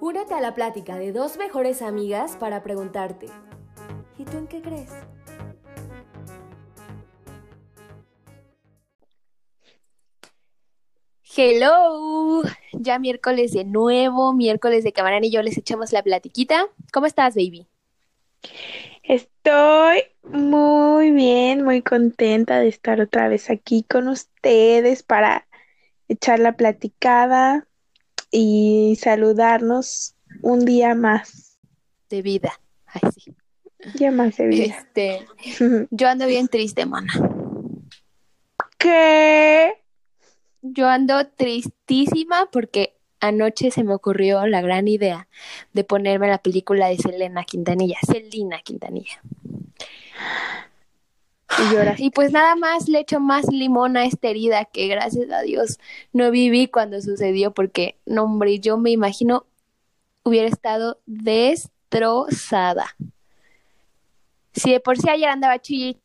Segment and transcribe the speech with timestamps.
[0.00, 3.26] Únete a la plática de dos mejores amigas para preguntarte,
[4.18, 4.90] ¿y tú en qué crees?
[11.38, 12.42] Hello,
[12.72, 16.66] ya miércoles de nuevo, miércoles de Camarán y yo les echamos la platiquita.
[16.92, 17.66] ¿Cómo estás, baby?
[19.02, 25.46] Estoy muy bien, muy contenta de estar otra vez aquí con ustedes para
[26.08, 27.66] echar la platicada
[28.30, 31.58] y saludarnos un día más.
[32.08, 32.60] De vida.
[32.86, 33.34] Ay, sí.
[33.94, 34.76] Ya más de vida.
[34.78, 35.26] Este,
[35.90, 37.12] yo ando bien triste, mana.
[38.78, 39.72] ¿Qué?
[40.62, 45.28] Yo ando tristísima porque anoche se me ocurrió la gran idea
[45.72, 49.20] de ponerme la película de Selena Quintanilla, Selena Quintanilla.
[51.54, 52.00] Y lloras.
[52.00, 55.78] Y pues nada más le echo más limón a esta herida que gracias a Dios
[56.12, 59.46] no viví cuando sucedió porque, no hombre, yo me imagino
[60.24, 62.96] hubiera estado destrozada.
[64.52, 66.00] Si de por sí ayer andaba chille.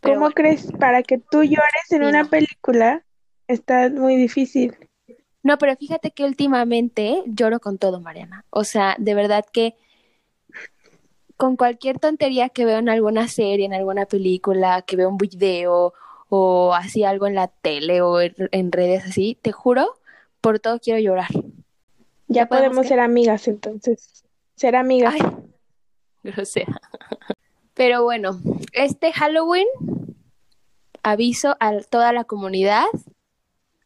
[0.00, 0.70] pero ¿Cómo bueno, crees?
[0.78, 2.30] Para que tú llores en Sí, una no.
[2.30, 3.04] película
[3.48, 4.76] está muy difícil.
[5.42, 8.44] No, pero fíjate que últimamente lloro con todo, Mariana.
[8.50, 9.76] O sea, de verdad que
[11.42, 15.92] con cualquier tontería que veo en alguna serie, en alguna película, que veo un video
[16.28, 19.98] o así algo en la tele o en, redes así, te juro,
[20.40, 21.30] por todo quiero llorar.
[22.28, 24.22] Ya podemos ser amigas entonces.
[24.54, 25.14] Ser amigas.
[25.14, 25.20] Ay,
[26.22, 26.80] grosera.
[27.74, 28.38] Pero bueno,
[28.72, 29.66] este Halloween
[31.02, 32.84] aviso a toda la comunidad,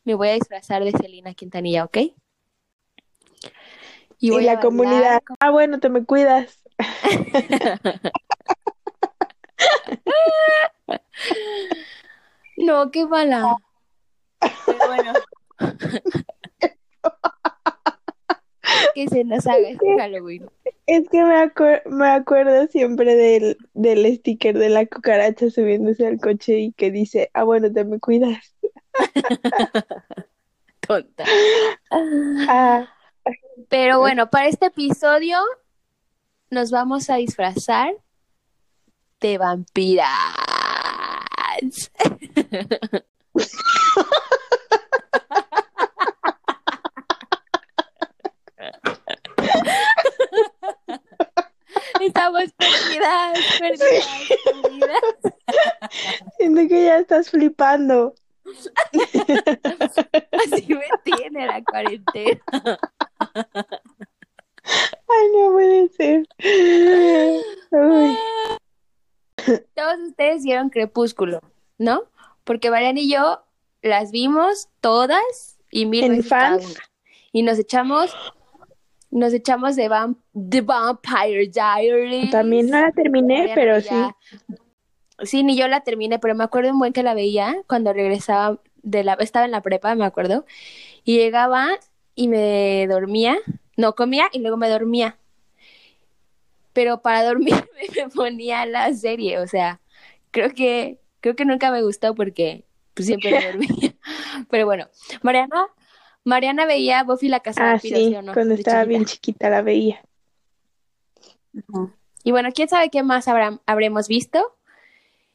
[0.05, 1.97] me voy a disfrazar de Selena Quintanilla, ¿ok?
[4.19, 5.23] Y voy la comunidad.
[5.41, 6.66] Ah, bueno, te me cuidas.
[12.57, 13.57] No, qué mala.
[14.65, 15.13] Pero bueno.
[18.95, 20.49] que se nos haga este Halloween.
[20.87, 26.19] Es que me, acuer- me acuerdo siempre del, del sticker de la cucaracha subiéndose al
[26.19, 28.55] coche y que dice, ah, bueno, te me cuidas.
[30.81, 31.25] Tonta.
[32.49, 32.89] Ah,
[33.69, 35.39] Pero bueno, para este episodio
[36.51, 37.95] nos vamos a disfrazar
[39.21, 40.07] de vampiras.
[52.01, 54.07] Estamos perdidas, perdidas,
[54.45, 55.01] perdidas.
[56.39, 58.15] siento que ya estás flipando.
[60.53, 62.41] Así me tiene la cuarentena.
[65.19, 66.27] Ay, no puede ser.
[67.71, 68.17] Uy,
[69.75, 71.41] Todos ustedes vieron Crepúsculo,
[71.79, 72.05] ¿no?
[72.45, 73.43] Porque Mariana y yo
[73.83, 76.65] las vimos todas y mil ¿En veces cada fans?
[76.71, 76.81] una.
[77.33, 78.15] Y nos echamos,
[79.11, 79.91] nos echamos de
[80.33, 82.31] The Vampire Diaries.
[82.31, 83.95] también no la terminé, pero sí.
[85.23, 88.61] Sí, ni yo la terminé, pero me acuerdo un buen que la veía cuando regresaba
[88.83, 90.45] de la, estaba en la prepa, me acuerdo,
[91.05, 91.69] y llegaba
[92.15, 93.37] y me dormía,
[93.77, 95.19] no comía y luego me dormía.
[96.73, 97.65] Pero para dormirme
[97.97, 99.81] me ponía la serie, o sea,
[100.31, 102.65] creo que, creo que nunca me gustó porque
[102.95, 103.95] pues, siempre me dormía.
[104.51, 104.89] Pero bueno,
[105.23, 105.67] Mariana,
[106.25, 108.33] Mariana veía Buffy la Casa de Ah, Vampiros, sí, ¿sí o no?
[108.35, 108.89] cuando De estaba chiquita.
[108.89, 110.03] bien chiquita la veía.
[112.25, 114.55] Y bueno, quién sabe qué más habrá- habremos visto.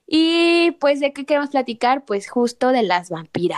[0.06, 3.58] Y pues de qué queremos platicar, pues justo de las vampiras.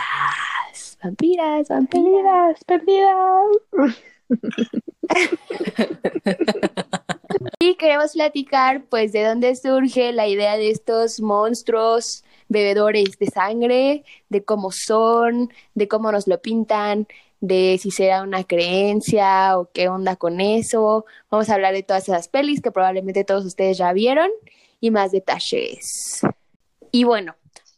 [1.02, 2.64] Vampiras, vampiras.
[2.64, 3.96] Perdidas, perdidas.
[7.58, 14.04] Y queremos platicar pues de dónde surge la idea de estos monstruos bebedores de sangre,
[14.28, 17.06] de cómo son, de cómo nos lo pintan,
[17.40, 21.06] de si será una creencia o qué onda con eso.
[21.30, 24.30] Vamos a hablar de todas esas pelis que probablemente todos ustedes ya vieron
[24.80, 26.20] y más detalles.
[26.92, 27.34] Y bueno,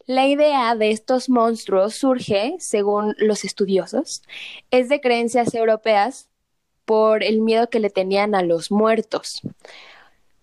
[0.06, 4.22] la idea de estos monstruos surge, según los estudiosos,
[4.70, 6.28] es de creencias europeas
[6.86, 9.42] por el miedo que le tenían a los muertos.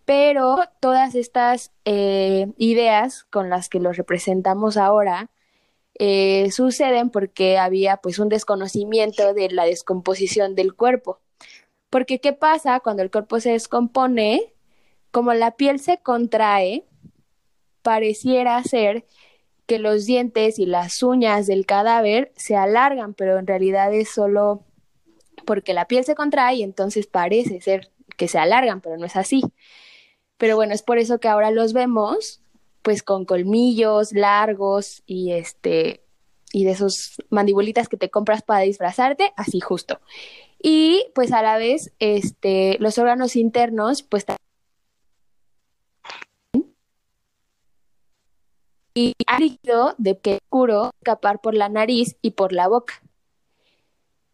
[0.05, 5.31] Pero todas estas eh, ideas con las que los representamos ahora
[5.95, 11.19] eh, suceden porque había pues un desconocimiento de la descomposición del cuerpo.
[11.89, 14.53] Porque ¿qué pasa cuando el cuerpo se descompone?
[15.11, 16.85] Como la piel se contrae,
[17.81, 19.05] pareciera ser
[19.67, 24.65] que los dientes y las uñas del cadáver se alargan, pero en realidad es solo
[25.45, 29.15] porque la piel se contrae y entonces parece ser que se alargan, pero no es
[29.15, 29.43] así.
[30.37, 32.41] Pero bueno, es por eso que ahora los vemos
[32.81, 36.03] pues con colmillos largos y este
[36.51, 39.99] y de esos mandibulitas que te compras para disfrazarte, así justo.
[40.61, 44.25] Y pues a la vez, este, los órganos internos, pues
[48.93, 50.39] y líquido de que
[50.99, 53.01] escapar por la nariz y por la boca.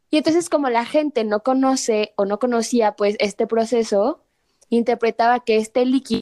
[0.09, 4.23] Y entonces como la gente no conoce o no conocía pues este proceso,
[4.69, 6.21] interpretaba que este líquido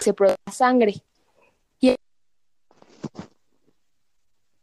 [0.00, 1.02] se produce sangre.
[1.80, 1.96] Y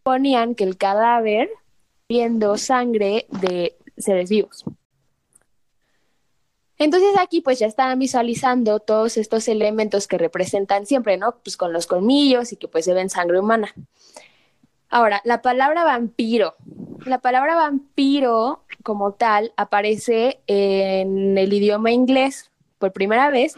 [0.03, 1.49] ponían que el cadáver
[2.07, 4.65] viendo sangre de seres vivos.
[6.77, 11.37] Entonces aquí pues ya estaban visualizando todos estos elementos que representan siempre, ¿no?
[11.43, 13.71] Pues con los colmillos y que pues se ven sangre humana.
[14.91, 16.55] Ahora, la palabra vampiro.
[17.05, 23.55] La palabra vampiro como tal aparece en el idioma inglés por primera vez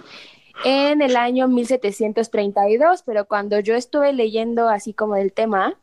[0.64, 5.76] en el año 1732, pero cuando yo estuve leyendo así como del tema,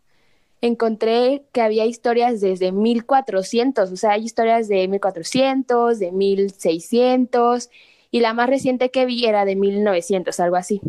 [0.60, 7.70] encontré que había historias desde 1400, o sea, hay historias de 1400, de 1600
[8.12, 10.80] y la más reciente que vi era de 1900, algo así.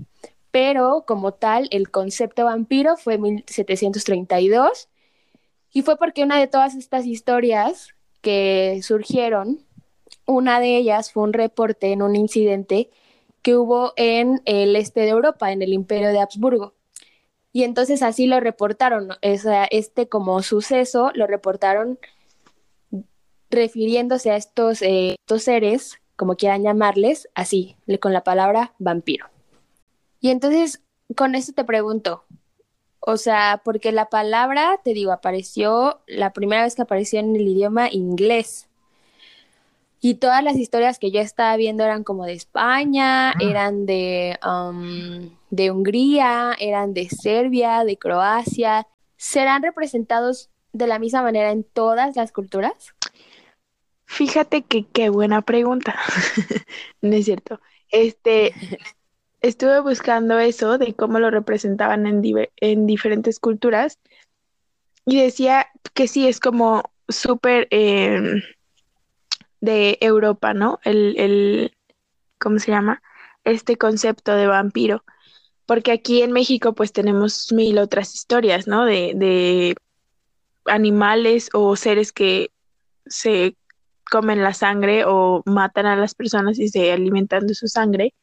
[0.51, 4.89] Pero como tal, el concepto vampiro fue 1732
[5.71, 9.65] y fue porque una de todas estas historias que surgieron,
[10.25, 12.89] una de ellas fue un reporte en un incidente
[13.41, 16.73] que hubo en el este de Europa, en el imperio de Habsburgo.
[17.53, 21.99] Y entonces así lo reportaron, este como suceso lo reportaron
[23.49, 29.30] refiriéndose a estos, eh, estos seres, como quieran llamarles, así, con la palabra vampiro.
[30.21, 30.81] Y entonces,
[31.15, 32.23] con esto te pregunto,
[32.99, 37.47] o sea, porque la palabra, te digo, apareció la primera vez que apareció en el
[37.47, 38.69] idioma inglés.
[39.99, 43.37] Y todas las historias que yo estaba viendo eran como de España, ah.
[43.39, 48.87] eran de, um, de Hungría, eran de Serbia, de Croacia.
[49.17, 52.93] ¿Serán representados de la misma manera en todas las culturas?
[54.05, 55.95] Fíjate que qué buena pregunta.
[57.01, 57.59] no es cierto.
[57.89, 58.53] Este,
[59.41, 62.21] estuve buscando eso de cómo lo representaban en,
[62.57, 63.99] en diferentes culturas
[65.05, 67.67] y decía que sí, es como súper...
[67.71, 68.41] Em,
[69.61, 70.79] de Europa, ¿no?
[70.83, 71.77] El, el,
[72.39, 73.01] ¿cómo se llama?
[73.43, 75.05] Este concepto de vampiro.
[75.65, 78.85] Porque aquí en México pues tenemos mil otras historias, ¿no?
[78.85, 79.75] De, de
[80.65, 82.51] animales o seres que
[83.05, 83.55] se
[84.09, 88.13] comen la sangre o matan a las personas y se alimentan de su sangre.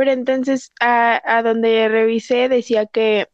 [0.00, 3.28] Pero entonces a, a donde revisé decía que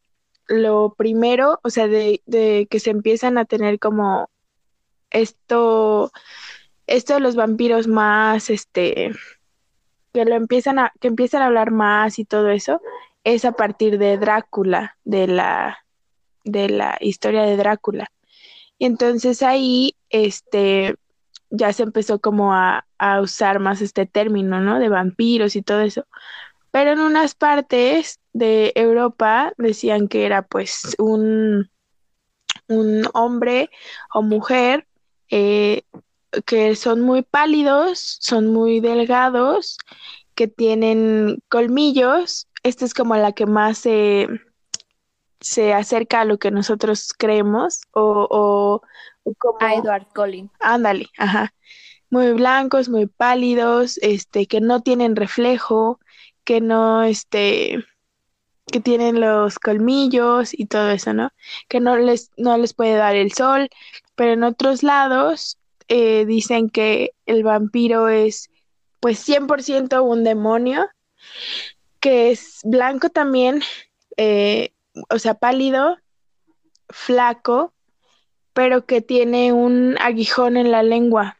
[0.48, 4.28] lo primero, o sea, de, de que se empiezan a tener como
[5.10, 6.10] esto
[6.88, 9.12] esto de los vampiros más, este,
[10.12, 12.80] que lo empiezan a, que empiezan a hablar más y todo eso,
[13.22, 15.78] es a partir de Drácula, de la,
[16.42, 18.10] de la historia de Drácula.
[18.76, 20.96] Y entonces ahí, este,
[21.50, 24.80] ya se empezó como a, a usar más este término, ¿no?
[24.80, 26.08] De vampiros y todo eso.
[26.76, 31.70] Pero en unas partes de Europa decían que era pues un,
[32.68, 33.70] un hombre
[34.12, 34.86] o mujer
[35.30, 35.84] eh,
[36.44, 39.78] que son muy pálidos, son muy delgados,
[40.34, 42.46] que tienen colmillos.
[42.62, 44.28] Esta es como la que más se,
[45.40, 48.82] se acerca a lo que nosotros creemos o,
[49.38, 49.58] como...
[49.62, 50.50] A Edward Collin.
[50.60, 51.54] Ándale, ajá.
[52.10, 56.00] Muy blancos, muy pálidos, este, que no tienen reflejo,
[56.46, 57.84] que no, este,
[58.72, 61.32] que tienen los colmillos y todo eso, ¿no?
[61.68, 63.68] Que no les, no les puede dar el sol,
[64.14, 68.48] pero en otros lados eh, dicen que el vampiro es
[69.00, 70.88] pues 100% un demonio,
[72.00, 73.62] que es blanco también,
[74.16, 74.72] eh,
[75.10, 75.98] o sea, pálido,
[76.88, 77.74] flaco,
[78.52, 81.38] pero que tiene un aguijón en la lengua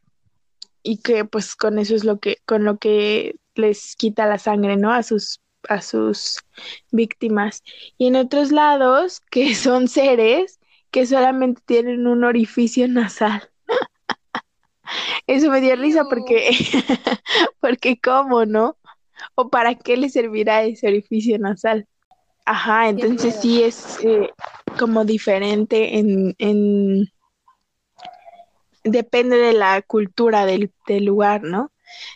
[0.82, 4.76] y que pues con eso es lo que con lo que les quita la sangre,
[4.76, 4.92] ¿no?
[4.92, 6.38] A sus a sus
[6.90, 7.62] víctimas.
[7.98, 10.60] Y en otros lados que son seres
[10.90, 13.50] que solamente tienen un orificio nasal.
[15.26, 16.50] Eso me dio risa porque,
[17.60, 18.76] porque cómo, ¿no?
[19.34, 21.86] ¿O para qué le servirá ese orificio nasal?
[22.44, 24.30] Ajá, entonces sí es eh,
[24.78, 27.10] como diferente en, en,
[28.84, 31.72] depende de la cultura del, del lugar, ¿no?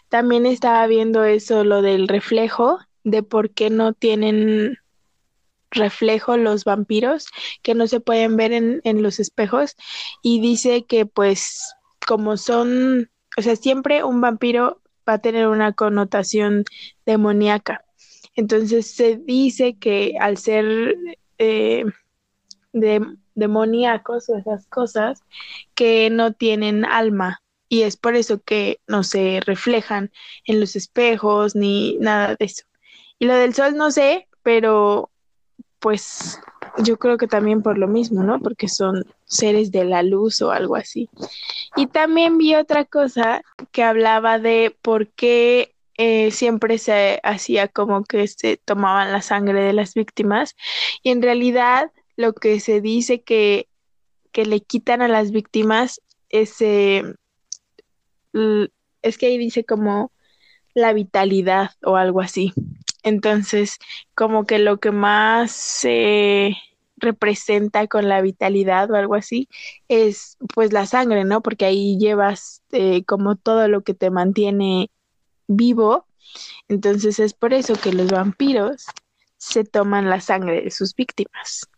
[0.08, 4.78] También estaba viendo eso, lo del reflejo, de por qué no tienen
[5.70, 7.28] reflejo los vampiros,
[7.62, 9.76] que no se pueden ver en, los espejos,
[10.22, 11.74] y dice que pues
[12.06, 16.64] como son, o sea, siempre un vampiro va a tener una connotación
[17.06, 17.84] demoníaca.
[18.34, 20.96] Entonces se dice que al ser
[21.38, 21.84] eh,
[22.72, 23.00] de,
[23.34, 25.22] demoníacos o esas cosas
[25.74, 30.10] que no tienen alma y es por eso que no se reflejan
[30.44, 32.64] en los espejos ni nada de eso.
[33.18, 35.08] Y lo del sol no sé, pero
[35.78, 36.40] pues
[36.78, 38.40] yo creo que también por lo mismo, ¿no?
[38.40, 41.08] Porque son seres de la luz o algo así.
[41.76, 48.02] Y también vi otra cosa que hablaba de por qué eh, siempre se hacía como
[48.02, 50.56] que se tomaban la sangre de las víctimas
[51.02, 53.68] y en realidad lo que se dice que,
[54.32, 56.00] que le quitan a las víctimas
[56.30, 57.04] es, eh,
[59.02, 60.12] es que ahí dice como
[60.74, 62.52] la vitalidad o algo así.
[63.02, 63.78] Entonces,
[64.14, 66.56] como que lo que más se
[66.96, 69.48] representa con la vitalidad o algo así
[69.88, 71.40] es pues la sangre, ¿no?
[71.40, 74.90] Porque ahí llevas eh, como todo lo que te mantiene
[75.48, 76.06] vivo.
[76.68, 78.84] Entonces es por eso que los vampiros
[79.38, 81.68] se toman la sangre de sus víctimas.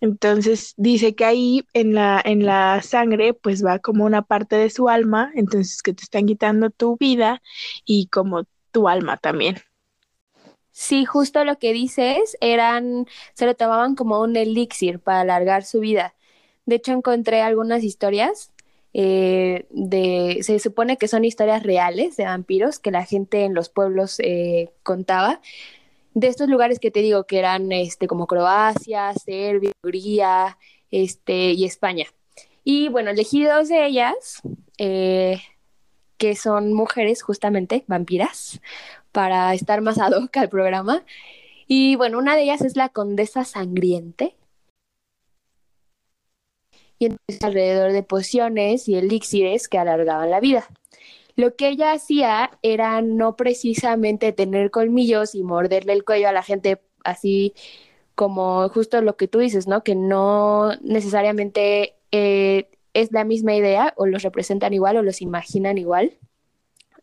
[0.00, 4.70] Entonces dice que ahí en la, en la sangre pues va como una parte de
[4.70, 7.42] su alma, entonces que te están quitando tu vida
[7.84, 9.56] y como tu alma también.
[10.72, 15.80] Sí, justo lo que dices, eran, se lo tomaban como un elixir para alargar su
[15.80, 16.14] vida.
[16.64, 18.52] De hecho, encontré algunas historias
[18.92, 23.68] eh, de, se supone que son historias reales de vampiros que la gente en los
[23.68, 25.40] pueblos eh, contaba,
[26.14, 30.58] de estos lugares que te digo que eran este, como Croacia, Serbia, Hungría
[30.90, 32.06] este, y España.
[32.64, 34.42] Y bueno, elegí dos de ellas,
[34.78, 35.40] eh,
[36.18, 38.60] que son mujeres justamente, vampiras,
[39.12, 41.04] para estar más ad hoc al programa.
[41.66, 44.36] Y bueno, una de ellas es la Condesa Sangriente.
[46.98, 50.68] Y entonces alrededor de pociones y elixires que alargaban la vida.
[51.40, 56.42] Lo que ella hacía era no precisamente tener colmillos y morderle el cuello a la
[56.42, 57.54] gente así
[58.14, 59.82] como justo lo que tú dices, ¿no?
[59.82, 65.78] Que no necesariamente eh, es la misma idea o los representan igual o los imaginan
[65.78, 66.18] igual.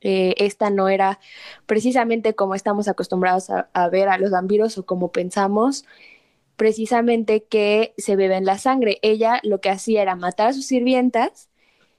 [0.01, 1.19] Eh, esta no era
[1.65, 5.83] precisamente como estamos acostumbrados a, a, ver a los vampiros o como pensamos,
[6.57, 8.99] precisamente que se beben la sangre.
[9.01, 11.49] Ella lo que hacía era matar a sus sirvientas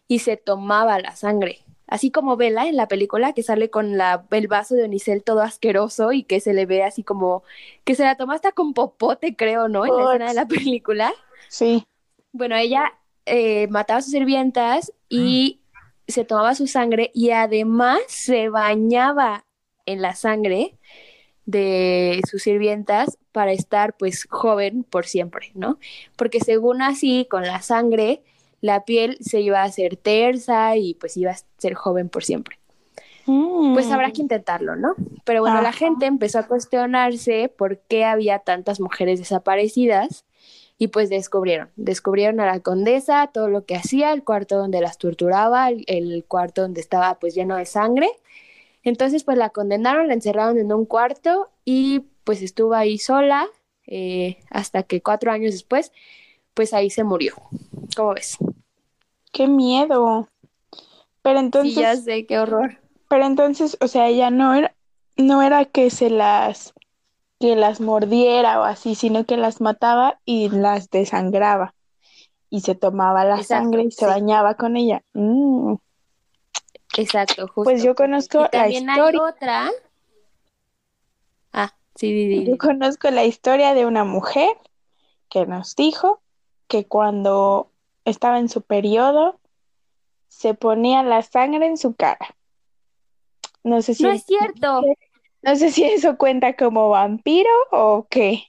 [0.07, 4.25] y se tomaba la sangre así como Vela en la película que sale con la,
[4.31, 7.43] el vaso de Onicel todo asqueroso y que se le ve así como
[7.85, 9.85] que se la toma hasta con popote, creo, ¿no?
[9.87, 11.13] En la escena de la película.
[11.49, 11.85] Sí.
[12.33, 12.93] Bueno, ella
[13.27, 15.61] eh, mataba a sus sirvientas y
[16.07, 19.45] se tomaba su sangre y además se bañaba
[19.87, 20.79] en la sangre
[21.47, 25.79] de sus sirvientas para estar pues joven por siempre, ¿no?
[26.17, 28.23] Porque según así, con la sangre,
[28.61, 32.59] la piel se iba a hacer tersa y pues iba a ser joven por siempre.
[33.27, 33.93] Pues mm.
[33.93, 34.95] habrá que intentarlo, ¿no?
[35.25, 40.25] Pero bueno, la gente empezó a cuestionarse por qué había tantas mujeres desaparecidas
[40.79, 44.97] y pues descubrieron, descubrieron a la condesa, todo lo que hacía, el cuarto donde las
[44.97, 48.09] torturaba, el, cuarto donde estaba pues lleno de sangre.
[48.83, 53.47] Entonces pues la condenaron, la encerraron en un cuarto y pues estuvo ahí sola
[53.87, 55.93] eh, hasta que cuatro años después
[56.55, 57.35] pues ahí se murió.
[57.95, 58.39] ¿Cómo ves?
[59.33, 60.29] Qué miedo.
[61.23, 61.75] Pero entonces.
[61.75, 62.81] Sí, ya sé, qué horror.
[63.09, 64.75] Pero entonces, o sea, ella no era,
[65.17, 66.75] no era que se las,
[67.41, 71.75] que las mordiera o así, sino que las mataba y las desangraba.
[72.51, 75.03] Y se tomaba la sangre y se bañaba con ella.
[75.13, 75.75] Mm.
[76.97, 77.65] Exacto, justo.
[77.65, 79.05] Pues yo conozco la historia.
[79.05, 79.71] Hay otra.
[81.53, 84.51] Ah, sí, sí, Yo conozco la historia de una mujer
[85.29, 86.21] que nos dijo
[86.69, 87.71] que cuando
[88.09, 89.39] estaba en su periodo
[90.29, 92.37] se ponía la sangre en su cara.
[93.65, 94.83] No sé si No es cierto.
[95.41, 98.43] No sé si eso cuenta como vampiro o qué.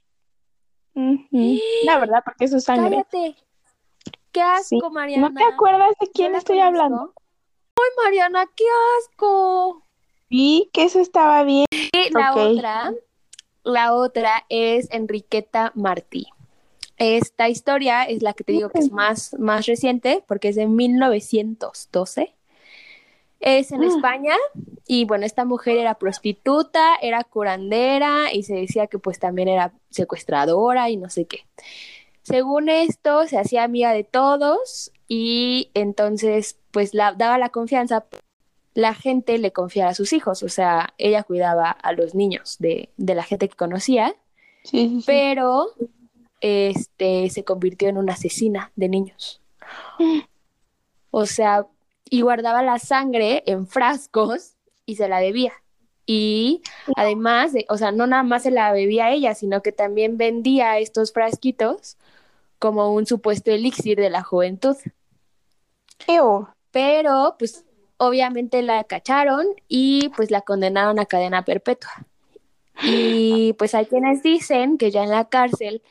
[0.96, 3.06] La verdad, porque es su sangre.
[3.12, 3.36] Cállate.
[4.32, 5.30] Qué asco, Mariana.
[5.30, 7.14] ¿No te acuerdas de quién estoy hablando?
[7.76, 8.66] Ay, Mariana, qué
[8.98, 9.86] asco.
[10.30, 11.68] Sí, que eso estaba bien.
[11.72, 12.92] Y la otra,
[13.62, 16.28] la otra es Enriqueta Martí.
[17.00, 20.68] Esta historia es la que te digo que es más, más reciente porque es de
[20.68, 22.36] 1912.
[23.40, 23.88] Es en ah.
[23.88, 24.36] España
[24.86, 29.72] y bueno, esta mujer era prostituta, era curandera y se decía que pues también era
[29.90, 31.46] secuestradora y no sé qué.
[32.22, 38.06] Según esto, se hacía amiga de todos y entonces pues la, daba la confianza.
[38.74, 42.90] La gente le confiaba a sus hijos, o sea, ella cuidaba a los niños de,
[42.98, 44.16] de la gente que conocía,
[44.64, 45.04] sí, sí.
[45.06, 45.68] pero
[46.42, 49.42] este, se convirtió en una asesina de niños.
[51.12, 51.66] O sea,
[52.10, 54.56] y guardaba la sangre en frascos
[54.86, 55.54] y se la debía.
[56.06, 56.64] Y
[56.96, 60.80] además, de, o sea, no nada más se la bebía ella, sino que también vendía
[60.80, 61.98] estos frasquitos
[62.58, 64.76] como un supuesto elixir de la juventud.
[66.08, 66.48] Ew.
[66.72, 67.66] Pero, pues,
[67.98, 71.92] obviamente la cacharon y pues la condenaron a cadena perpetua.
[72.82, 75.84] Y pues hay quienes dicen que ya en la cárcel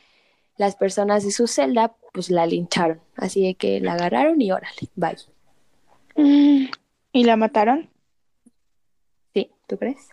[0.59, 2.99] las personas de su celda pues la lincharon.
[3.15, 5.15] Así de que la agarraron y órale, bye.
[6.15, 6.65] Mm,
[7.13, 7.89] ¿Y la mataron?
[9.33, 10.09] Sí, ¿tú crees?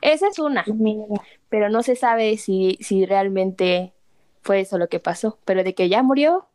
[0.00, 1.04] Esa es una, Mira.
[1.50, 3.92] pero no se sabe si, si realmente
[4.40, 5.38] fue eso lo que pasó.
[5.44, 6.48] Pero de que ya murió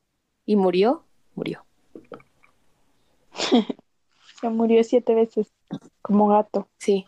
[0.48, 1.04] y murió,
[1.36, 1.66] murió.
[4.42, 5.52] Se murió siete veces
[6.02, 6.68] como gato.
[6.78, 7.06] Sí.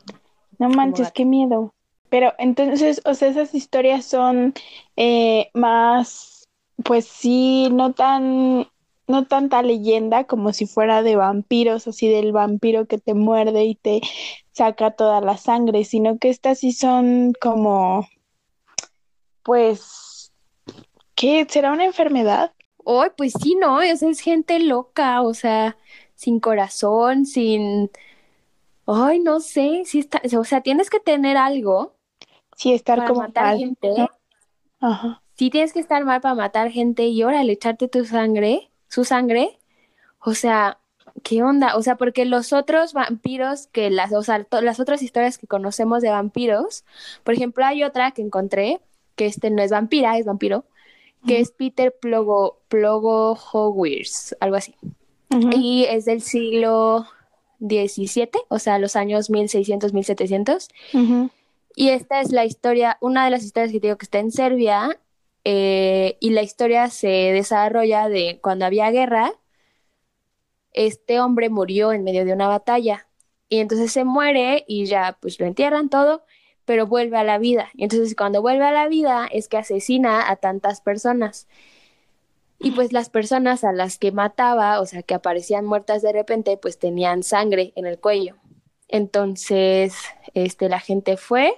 [0.60, 1.14] No manches, gato.
[1.16, 1.74] qué miedo.
[2.10, 4.54] Pero entonces, o sea, esas historias son
[4.96, 6.48] eh, más,
[6.84, 8.68] pues sí, no tan,
[9.08, 13.76] no tanta leyenda como si fuera de vampiros, así del vampiro que te muerde y
[13.76, 14.02] te
[14.52, 18.08] saca toda la sangre, sino que estas sí son como,
[19.44, 20.34] pues,
[21.16, 21.46] ¿qué?
[21.50, 22.54] ¿Será una enfermedad?
[22.78, 25.78] Hoy, pues sí, no, o sea, es gente loca, o sea,
[26.16, 27.92] sin corazón, sin...
[28.86, 31.99] Ay, no sé, sí está, o sea, tienes que tener algo
[32.60, 33.90] Sí, estar para como matar mal, gente.
[33.98, 34.10] ¿no?
[34.82, 35.24] Ajá.
[35.36, 39.58] Sí tienes que estar mal para matar gente y órale, echarte tu sangre, su sangre.
[40.20, 40.78] O sea,
[41.24, 41.78] ¿qué onda?
[41.78, 46.02] O sea, porque los otros vampiros que las, o sea, las otras historias que conocemos
[46.02, 46.84] de vampiros,
[47.24, 48.82] por ejemplo, hay otra que encontré,
[49.16, 50.66] que este no es vampira, es vampiro,
[51.26, 54.76] que es Peter Plogo, Plogo Howers, algo así.
[55.30, 57.08] Y es del siglo
[57.60, 60.68] XVII, o sea, los años 1600, 1700.
[60.94, 61.30] Ujú.
[61.76, 64.32] Y esta es la historia, una de las historias que te digo que está en
[64.32, 65.00] Serbia,
[65.44, 69.32] eh, y la historia se desarrolla de cuando había guerra,
[70.74, 73.08] este hombre murió en medio de una batalla,
[73.50, 76.24] y entonces se muere y ya pues lo entierran todo,
[76.66, 77.70] pero vuelve a la vida.
[77.74, 81.48] Y entonces cuando vuelve a la vida es que asesina a tantas personas.
[82.60, 86.58] Y pues las personas a las que mataba, o sea, que aparecían muertas de repente,
[86.58, 88.36] pues tenían sangre en el cuello.
[88.88, 89.96] Entonces,
[90.34, 91.54] este, la gente fue.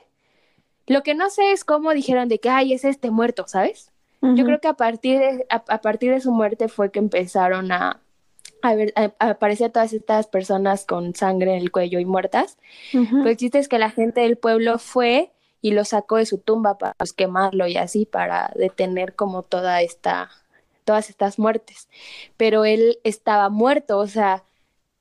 [0.92, 3.92] Lo que no sé es cómo dijeron de que, ay, es este muerto, ¿sabes?
[4.22, 7.72] Yo creo que a partir de, a, a partir de su muerte fue que empezaron
[7.72, 8.02] a,
[8.62, 12.58] a ver, a, a aparecer todas estas personas con sangre en el cuello y muertas.
[12.94, 13.22] Ujú.
[13.22, 16.40] Pues el chiste es que la gente del pueblo fue y lo sacó de su
[16.40, 20.30] tumba para pues, quemarlo y así, para detener como toda esta,
[20.84, 21.88] todas estas muertes.
[22.36, 24.44] Pero él estaba muerto, o sea,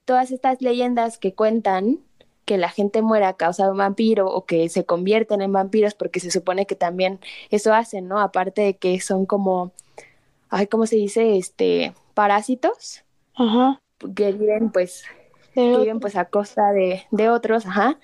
[0.05, 1.99] todas estas leyendas que cuentan
[2.51, 5.95] que la gente muere a causa de un vampiro o que se convierten en vampiros,
[5.95, 8.19] porque se supone que también eso hacen, ¿no?
[8.19, 9.71] Aparte de que son como,
[10.49, 11.37] ay, ¿cómo se dice?
[11.37, 13.05] Este, parásitos
[13.37, 13.81] Ajá.
[14.17, 15.05] que viven pues
[15.55, 18.01] que viven pues a costa de, de otros, ajá.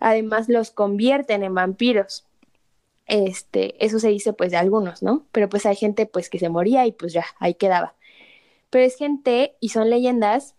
[0.00, 2.26] Además los convierten en vampiros.
[3.06, 5.26] Este, eso se dice pues de algunos, ¿no?
[5.30, 7.94] Pero pues hay gente pues que se moría y pues ya, ahí quedaba.
[8.68, 10.56] Pero es gente y son leyendas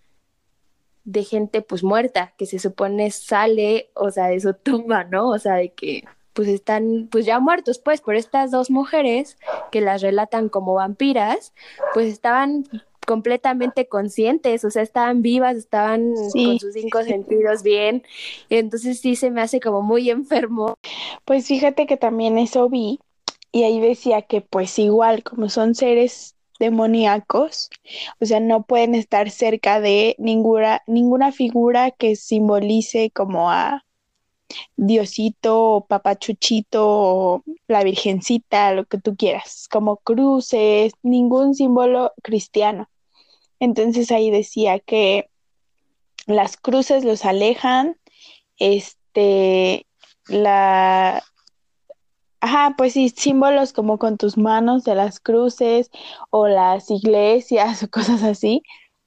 [1.04, 5.30] de gente pues muerta, que se supone sale, o sea, de su tumba, ¿no?
[5.30, 9.38] O sea, de que pues están pues ya muertos, pues, por estas dos mujeres
[9.72, 11.54] que las relatan como vampiras,
[11.94, 12.66] pues estaban
[13.06, 18.04] completamente conscientes, o sea, estaban vivas, estaban Sí, con sus cinco sentidos bien,
[18.50, 20.76] y entonces sí se me hace como muy enfermo.
[21.26, 23.00] Pues fíjate que también eso vi
[23.52, 27.70] y ahí decía que pues igual como son seres demoníacos,
[28.22, 33.84] o sea, no pueden estar cerca de ninguna, ninguna figura que simbolice como a
[34.76, 42.90] Diosito o Papachuchito o la Virgencita, lo que tú quieras, como cruces, ningún símbolo cristiano.
[43.60, 45.30] Entonces ahí decía que
[46.28, 47.98] las cruces los alejan,
[48.58, 49.88] este,
[50.28, 51.24] la,
[52.42, 55.90] ajá, pues sí, símbolos como con tus manos de las cruces
[56.30, 58.62] o las iglesias o cosas así,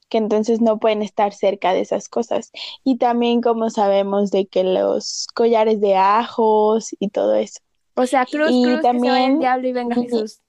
[0.09, 2.51] que entonces no pueden estar cerca de esas cosas.
[2.85, 7.61] Y también como sabemos de que los collares de ajos y todo eso.
[7.97, 10.40] O sea, cruz, Y cruz, que se vaya el también- diablo y venga Jesús.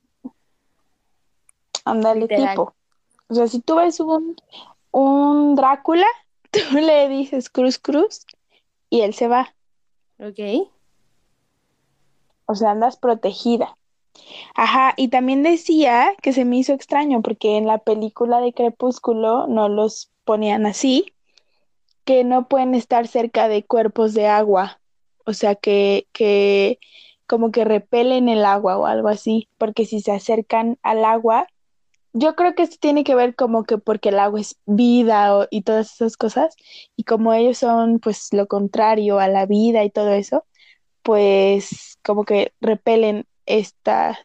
[1.83, 2.73] Ándale, tipo.
[3.27, 4.35] O sea, si tú ves un,
[4.91, 6.07] un Drácula,
[6.51, 8.25] tú le dices cruz, cruz,
[8.89, 9.53] y él se va.
[10.19, 10.69] Ok.
[12.45, 13.77] O sea, andas protegida.
[14.55, 19.47] Ajá, y también decía que se me hizo extraño porque en la película de Crepúsculo
[19.47, 21.13] no los ponían así,
[22.05, 24.79] que no pueden estar cerca de cuerpos de agua.
[25.25, 26.79] O sea, que, que
[27.27, 31.47] como que repelen el agua o algo así, porque si se acercan al agua,
[32.13, 35.47] yo creo que esto tiene que ver como que porque el agua es vida o-
[35.51, 36.55] y todas esas cosas,
[36.95, 40.45] y como ellos son pues lo contrario a la vida y todo eso,
[41.05, 44.17] pues como que repelen esta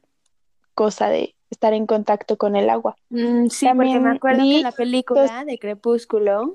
[0.73, 2.97] cosa de estar en contacto con el agua.
[3.11, 6.55] Mm, sí, porque También me acuerdo que vi en la película de Crepúsculo,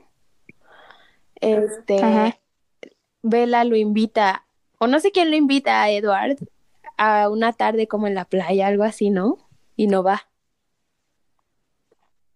[1.36, 2.38] este, Ajá.
[3.22, 4.48] Bella lo invita,
[4.80, 6.38] o no sé quién lo invita a Edward
[6.98, 9.38] a una tarde como en la playa, algo así, ¿no?
[9.76, 10.28] Y no va.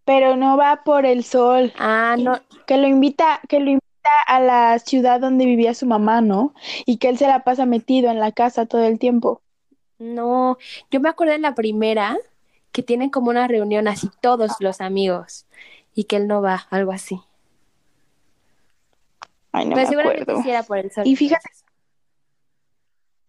[0.06, 3.89] Pero no va por el sol, Ah, no, que lo invita, que lo invita
[4.28, 6.54] a la ciudad donde vivía su mamá, ¿no?
[6.86, 9.42] Y que él se la pasa metido en la casa todo el tiempo.
[10.00, 10.58] no.
[10.92, 12.18] Yo me acuerdo en la primera
[12.72, 15.48] que tienen como una reunión así todos los amigos
[15.96, 17.22] y que él no va, algo así.
[19.52, 20.42] Ay, no Pero me seguramente acuerdo.
[20.42, 21.08] sí era por el sol.
[21.08, 21.50] Y fíjate,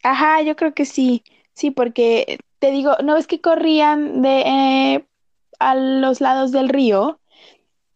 [0.02, 4.40] ajá, yo creo que sí, sí, porque te digo, ¿no ves que corrían de
[4.96, 5.06] eh,
[5.58, 7.19] a los lados del río?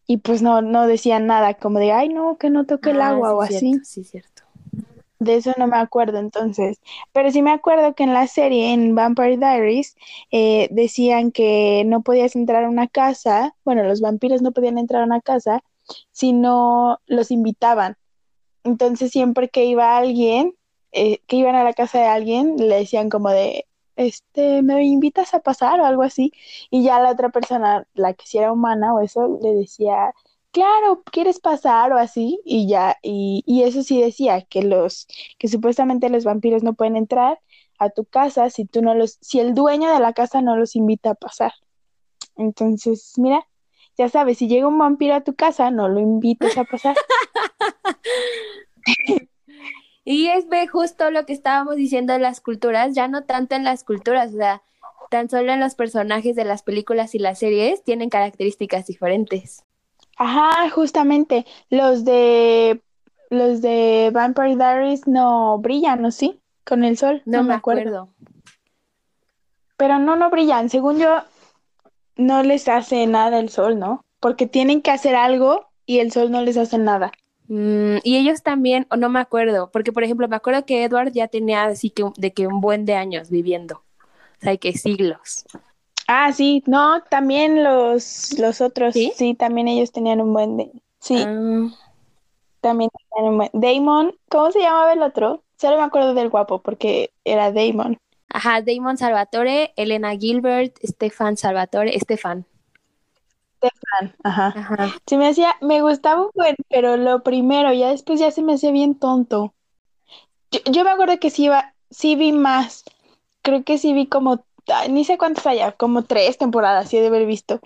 [0.07, 3.11] Y pues no, no decían nada, como de, ay, no, que no toque el Ah,
[3.11, 3.81] agua o así.
[3.85, 4.43] sí, cierto.
[5.19, 6.81] De eso no me acuerdo entonces.
[7.13, 9.97] Pero sí me acuerdo que en la serie, en Vampire Diaries,
[10.31, 15.03] eh, decían que no podías entrar a una casa, bueno, los vampiros no podían entrar
[15.03, 15.63] a una casa
[16.11, 17.97] si no los invitaban.
[18.65, 20.55] Entonces siempre que iba alguien,
[20.93, 25.35] eh, que iban a la casa de alguien, le decían como de, este, ¿me invitas
[25.35, 26.33] a pasar o algo así?
[26.71, 30.15] Y ya la otra persona, la que sí era humana o eso, le decía,
[30.53, 32.41] claro, ¿quieres pasar o así?
[32.45, 35.07] Y ya, y, y eso sí decía, que los,
[35.39, 37.41] que supuestamente los vampiros no pueden entrar
[37.79, 40.77] a tu casa si tú no los, si el dueño de la casa no los
[40.77, 41.53] invita a pasar.
[42.37, 43.47] Entonces, mira,
[43.97, 46.97] ya sabes, si llega un vampiro a tu casa, no lo invites a pasar.
[50.05, 53.65] Y es ve justo lo que estábamos diciendo de las culturas, ya no tanto en
[53.65, 54.63] las culturas, o sea,
[55.11, 59.65] tan solo en los personajes de las películas y las series tienen características diferentes.
[60.17, 62.83] Ajá, justamente, los de
[63.31, 66.41] los de Vampire Diaries no brillan, ¿no sí?
[66.65, 68.11] Con el sol, No, me acuerdo.
[69.77, 70.71] Pero no, no brillan.
[70.71, 71.23] Según yo,
[72.17, 74.05] no les hace nada el sol, ¿no?
[74.21, 77.13] Porque tienen que hacer algo y el sol no les hace nada.
[77.49, 81.13] Mm, y ellos también, o no me acuerdo, porque por ejemplo, me acuerdo que Edward
[81.13, 85.45] ya tenía así que de que un buen de años viviendo, o sea, que siglos.
[86.07, 89.13] Ah, sí, no, también los, los otros, ¿Sí?
[89.15, 91.71] sí, también ellos tenían un buen de, sí, Ah,
[92.61, 93.51] también tenían un buen.
[93.53, 95.45] Damon, ¿cómo se llamaba el otro?
[95.57, 97.97] Solo me acuerdo del guapo porque era Damon.
[98.29, 102.47] ajá, Damon Salvatore, Elena Gilbert, Stefan Salvatore, Stefan.
[104.23, 104.55] Ajá.
[104.57, 104.95] Ajá.
[105.07, 108.55] Se me hacía, me gustaba un buen, pero lo primero, ya después ya se me
[108.55, 109.55] hacía bien tonto.
[110.51, 112.85] Yo, yo me acuerdo que sí iba, sí vi más.
[113.43, 114.45] Creo que sí vi como,
[114.89, 117.61] ni sé cuántas haya, como tres temporadas, sí he de haber visto.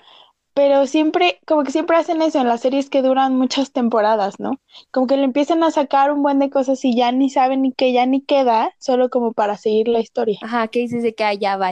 [0.55, 4.59] Pero siempre, como que siempre hacen eso en las series que duran muchas temporadas, ¿no?
[4.91, 7.73] Como que le empiezan a sacar un buen de cosas y ya ni saben ni
[7.73, 10.37] que ya ni queda, solo como para seguir la historia.
[10.43, 11.71] Ajá, que dices de que allá va.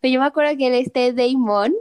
[0.00, 1.72] Pero yo me acuerdo que este Damon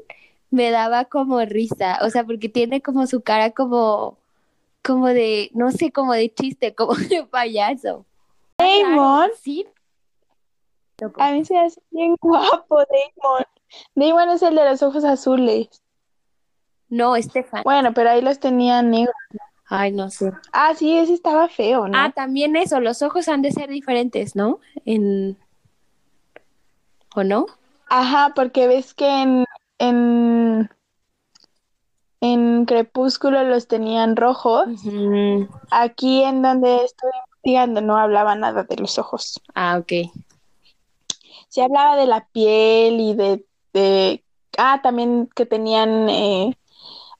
[0.52, 4.18] me daba como risa, o sea, porque tiene como su cara como,
[4.84, 8.06] como de, no sé, como de chiste, como de payaso.
[8.58, 9.66] Damon, Sí.
[11.18, 13.46] A mí se hace bien guapo Damon.
[13.96, 15.82] Damon es el de los ojos azules.
[16.90, 17.64] No, Estefan.
[17.64, 19.16] Bueno, pero ahí los tenía negros.
[19.68, 20.32] Ay, no sé.
[20.52, 21.98] Ah, sí, ese estaba feo, ¿no?
[21.98, 24.60] Ah, también eso, los ojos han de ser diferentes, ¿no?
[24.86, 25.38] En...
[27.16, 27.46] ¿O no?
[27.88, 29.46] Ajá, porque ves que en,
[29.82, 30.70] en,
[32.22, 34.68] en Crepúsculo los tenían rojos.
[35.72, 39.42] Aquí en donde estoy investigando no hablaba nada de los ojos.
[39.56, 40.12] Ah, ok.
[41.50, 44.24] Se hablaba de la piel y de, de...
[44.58, 46.58] Ah, también que tenían eh,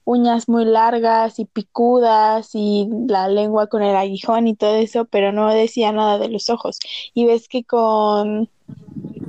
[0.04, 5.32] uñas muy largas y picudas y la lengua con el aguijón y todo eso, pero
[5.32, 6.78] no decía nada de los ojos.
[7.14, 8.48] Y ves que con...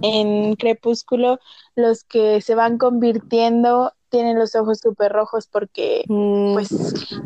[0.01, 1.39] En Crepúsculo
[1.75, 6.69] los que se van convirtiendo tienen los ojos súper rojos porque Mm, pues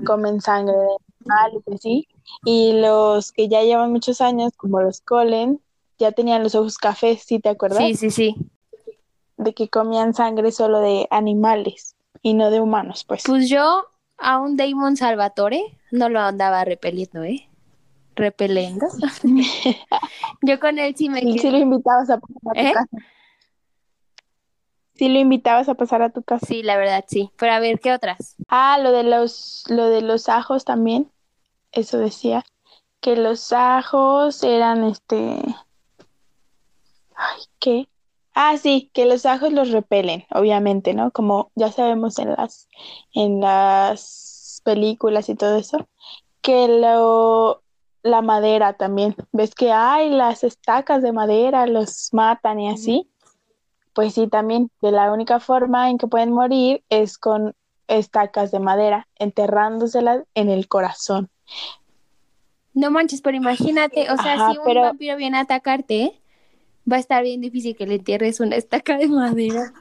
[0.06, 0.88] comen sangre de
[1.26, 2.08] animales y así.
[2.46, 5.60] Y los que ya llevan muchos años, como los Colen,
[5.98, 7.80] ya tenían los ojos cafés, ¿sí te acuerdas?
[7.80, 8.36] sí, sí, sí.
[9.38, 13.24] De que comían sangre solo de animales y no de humanos, pues.
[13.26, 13.86] Pues yo
[14.18, 17.48] a un Damon Salvatore no lo andaba repeliendo, ¿eh?
[18.16, 18.88] Repelendo.
[20.42, 21.52] yo con él sí me Sí, sí quedé.
[21.52, 22.74] lo invitabas a pasar a tu ¿Eh?
[22.74, 22.98] casa.
[24.96, 26.46] Sí lo invitabas a pasar a tu casa.
[26.48, 27.32] Sí, la verdad, sí.
[27.38, 28.36] Pero a ver, ¿qué otras?
[28.48, 31.12] Ah, lo de los, lo de los ajos también.
[31.72, 32.44] Eso decía.
[33.00, 35.40] Que los ajos eran este.
[37.16, 37.88] Ay, ¿qué?
[38.40, 41.10] Ah, sí, que los ajos los repelen, obviamente, ¿no?
[41.10, 42.68] Como ya sabemos en las,
[43.14, 45.88] en las películas y todo eso.
[46.42, 47.64] Que lo,
[48.04, 49.16] la madera también.
[49.32, 53.10] ¿Ves que hay las estacas de madera, los matan y así?
[53.94, 57.56] pues sí, también, que la única forma en que pueden morir es con
[57.88, 61.32] estacas de madera, enterrándoselas en el corazón.
[62.76, 66.22] No manches, pero imagínate, o sea, Ajá, si un pero- vampiro viene a atacarte,
[66.92, 69.74] va a estar bien difícil que le entierres una estaca de madera.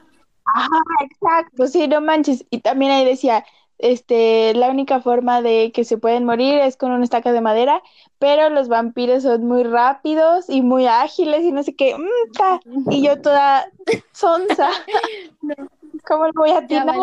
[0.55, 0.69] Ajá,
[1.03, 2.45] exacto, sí, no manches.
[2.49, 3.45] Y también ahí decía,
[3.79, 7.83] este, la única forma de que se pueden morir es con una estaca de madera,
[8.17, 11.95] pero los vampiros son muy rápidos y muy ágiles y no sé qué.
[12.65, 12.91] mm.
[12.91, 13.69] Y yo toda
[14.13, 14.69] sonsa.
[16.07, 16.95] ¿Cómo lo voy a tirar?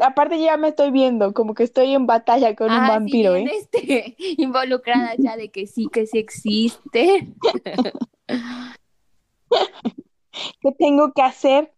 [0.00, 3.34] Aparte ya me estoy viendo, como que estoy en batalla con un Ah, sí, vampiro,
[3.34, 3.52] bien, ¿eh?
[3.58, 7.32] este, involucrada ya de que sí, que sí existe.
[10.60, 11.72] ¿Qué tengo que hacer?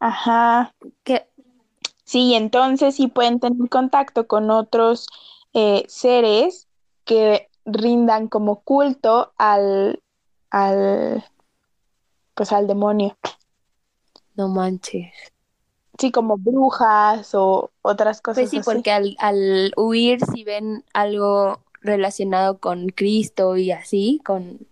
[0.00, 0.74] Ajá.
[1.04, 1.26] Que,
[2.12, 5.06] Sí, entonces sí pueden tener contacto con otros
[5.54, 6.68] eh, seres
[7.06, 10.02] que rindan como culto al,
[10.50, 11.24] al,
[12.34, 13.16] pues al demonio.
[14.34, 15.10] no manches.
[15.98, 18.64] Sí, como brujas o otras cosas Pues sí, así.
[18.64, 24.66] porque al, al huir, si ven algo relacionado con Cristo y así, con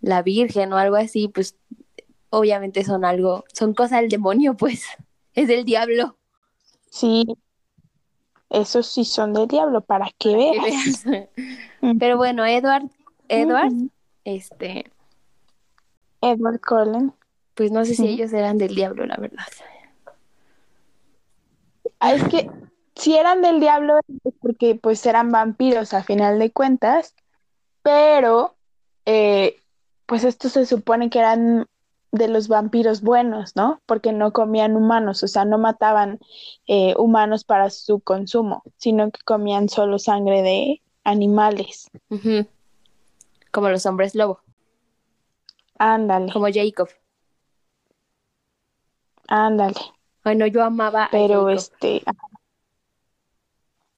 [0.00, 1.56] la Virgen o algo así, pues
[2.30, 4.84] obviamente son algo, son cosas del demonio, pues,
[5.34, 6.16] es del diablo.
[6.90, 7.26] Sí,
[8.50, 11.04] esos sí son del diablo, para que veas.
[11.04, 11.30] veas.
[11.82, 11.96] Ujú.
[11.98, 12.84] Pero bueno, Edward,
[13.28, 13.72] Edward,
[14.24, 14.90] este,
[16.20, 17.12] Edward Cullen.
[17.54, 19.44] pues no sé si ellos eran del diablo, la verdad.
[22.04, 22.50] Ah, Es que
[22.94, 23.98] si eran del diablo
[24.40, 27.14] porque pues eran vampiros a final de cuentas,
[27.82, 28.56] pero
[29.06, 29.56] eh,
[30.04, 31.66] pues estos se supone que eran
[32.12, 33.80] de los vampiros buenos, ¿no?
[33.86, 36.18] Porque no comían humanos, o sea, no mataban
[36.66, 41.90] eh, humanos para su consumo, sino que comían solo sangre de animales.
[43.50, 44.40] Como los hombres lobo,
[45.78, 46.88] Ándale, como Jacob.
[49.26, 49.80] ándale.
[50.24, 51.48] Bueno, yo amaba a Pero Jacob.
[51.50, 52.02] este,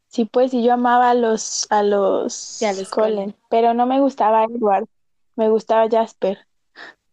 [0.09, 3.35] sí, pues sí, yo amaba a los a los a los Cullen.
[3.49, 4.87] pero no me gustaba Edward,
[5.37, 6.39] me gustaba Jasper.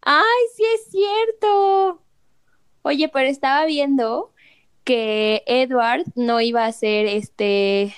[0.01, 2.01] ¡Ay, sí es cierto!
[2.81, 4.31] Oye, pero estaba viendo
[4.83, 7.93] que Edward no iba a ser este,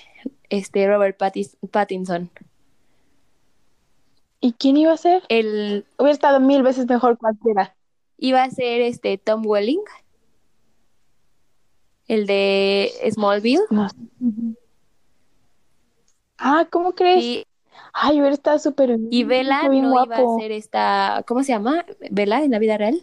[0.50, 2.30] este Robert Pattis- Pattinson.
[4.40, 5.24] ¿Y quién iba a ser?
[5.30, 7.76] Él Hubiera estado mil veces mejor cualquiera.
[8.18, 9.82] iba a ser este Tom Welling,
[12.08, 13.64] el de Smallville.
[13.70, 13.88] No.
[16.38, 17.24] Ah, ¿cómo crees?
[17.24, 17.48] Y,
[17.94, 21.86] Ay, hubiera estado súper y Bella bien no iba a ser esta, ¿cómo se llama?
[22.12, 23.02] Bella en la vida real.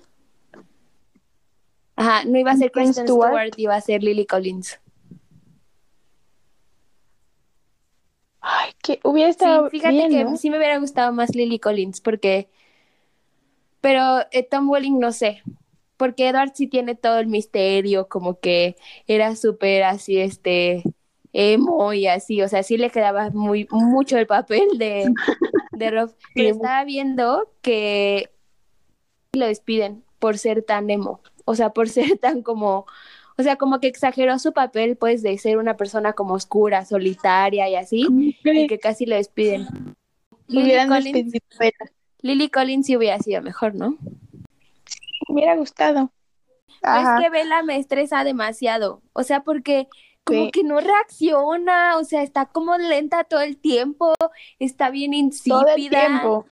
[1.96, 3.28] Ajá, no iba a ser Kristen Stewart.
[3.30, 4.78] Stewart, iba a ser Lily Collins.
[8.40, 10.36] Ay, que hubiera Sí, estado fíjate bien, que ¿no?
[10.36, 12.48] sí me hubiera gustado más Lily Collins, porque.
[13.80, 15.42] Pero eh, Tom Welling no sé.
[16.02, 18.74] Porque Edward sí tiene todo el misterio, como que
[19.06, 20.82] era súper así, este,
[21.32, 22.42] emo y así.
[22.42, 25.14] O sea, sí le quedaba muy, mucho el papel de,
[25.70, 26.10] de Rob.
[26.34, 26.46] Pero Sí.
[26.48, 28.30] estaba viendo que
[29.32, 31.20] lo despiden por ser tan emo.
[31.44, 32.86] O sea, por ser tan como.
[33.38, 37.68] O sea, como que exageró su papel, pues, de ser una persona como oscura, solitaria
[37.68, 39.68] y así ¿Cómo y que casi lo despiden.
[40.48, 41.34] Lily Collins.
[42.22, 43.98] Lily Collins sí hubiera sido mejor, ¿no?
[45.28, 46.10] Me hubiera gustado.
[46.82, 47.16] Ajá.
[47.18, 49.02] es que Bella me estresa demasiado.
[49.12, 49.88] O sea, porque
[50.24, 50.50] como Sí.
[50.52, 54.14] que no reacciona, o sea, está como lenta todo el tiempo,
[54.58, 56.00] está bien Todo el insípida.
[56.06, 56.46] tiempo.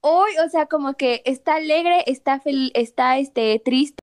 [0.00, 4.02] Hoy, o sea, como que está alegre, está fel- está este triste.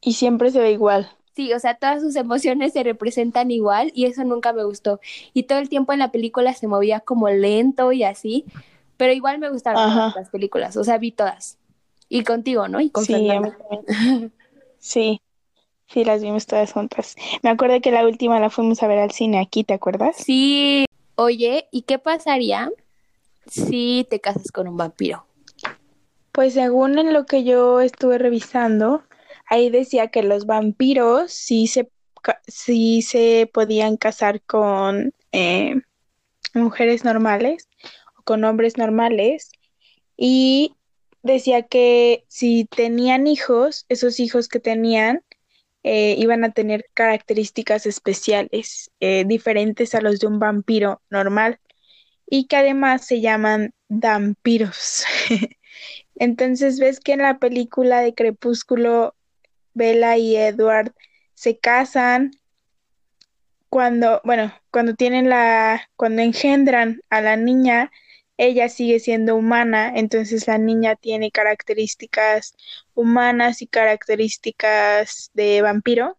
[0.00, 1.10] Y siempre se ve igual.
[1.34, 5.00] Sí, o sea, todas sus emociones se representan igual y eso nunca me gustó.
[5.34, 8.44] Y todo el tiempo en la película se movía como lento y así,
[8.96, 11.58] pero igual me gustaron las películas, o sea, vi todas.
[12.08, 12.80] Y contigo, ¿no?
[12.80, 13.58] Y con Sí, a mí Fernanda.
[13.58, 14.32] también.
[14.78, 15.20] Sí,
[15.88, 17.16] sí, las vimos todas juntas.
[17.42, 20.16] Me acuerdo que la última la fuimos a ver al cine aquí, ¿te acuerdas?
[20.16, 20.84] Sí,
[21.16, 22.70] oye, ¿y qué pasaría
[23.46, 25.26] si te casas con un vampiro?
[26.30, 29.02] Pues según en lo que yo estuve revisando,
[29.46, 31.90] ahí decía que los vampiros sí se,
[32.46, 35.80] sí se podían casar con eh,
[36.54, 37.68] mujeres normales
[38.18, 39.50] o con hombres normales
[40.16, 40.75] y
[41.26, 45.22] decía que si tenían hijos, esos hijos que tenían
[45.82, 51.60] eh, iban a tener características especiales, eh, diferentes a los de un vampiro normal
[52.28, 55.04] y que además se llaman vampiros.
[56.16, 59.14] Entonces ves que en la película de Crepúsculo,
[59.74, 60.92] Bella y Edward
[61.34, 62.32] se casan
[63.68, 67.92] cuando, bueno, cuando tienen la, cuando engendran a la niña,
[68.38, 72.54] ella sigue siendo humana, entonces la niña tiene características
[72.94, 76.18] humanas y características de vampiro.